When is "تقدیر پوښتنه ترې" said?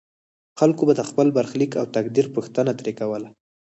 1.95-2.93